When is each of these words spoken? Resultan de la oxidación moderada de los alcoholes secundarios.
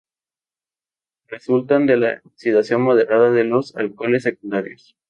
Resultan 1.27 1.85
de 1.85 1.95
la 1.95 2.21
oxidación 2.25 2.81
moderada 2.81 3.29
de 3.29 3.43
los 3.43 3.75
alcoholes 3.75 4.23
secundarios. 4.23 4.97